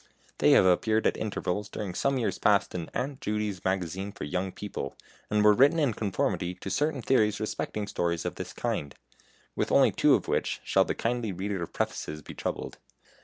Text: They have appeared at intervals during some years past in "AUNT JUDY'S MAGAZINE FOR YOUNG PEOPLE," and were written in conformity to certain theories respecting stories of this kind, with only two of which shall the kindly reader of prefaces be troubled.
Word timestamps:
They 0.39 0.53
have 0.53 0.65
appeared 0.65 1.05
at 1.05 1.15
intervals 1.15 1.69
during 1.69 1.93
some 1.93 2.17
years 2.17 2.39
past 2.39 2.73
in 2.73 2.89
"AUNT 2.95 3.21
JUDY'S 3.21 3.63
MAGAZINE 3.63 4.13
FOR 4.13 4.23
YOUNG 4.23 4.51
PEOPLE," 4.53 4.95
and 5.29 5.43
were 5.43 5.53
written 5.53 5.77
in 5.77 5.93
conformity 5.93 6.55
to 6.55 6.71
certain 6.71 7.03
theories 7.03 7.39
respecting 7.39 7.85
stories 7.85 8.25
of 8.25 8.33
this 8.33 8.51
kind, 8.51 8.95
with 9.55 9.71
only 9.71 9.91
two 9.91 10.15
of 10.15 10.27
which 10.27 10.59
shall 10.63 10.85
the 10.85 10.95
kindly 10.95 11.31
reader 11.31 11.61
of 11.61 11.71
prefaces 11.73 12.23
be 12.23 12.33
troubled. 12.33 12.79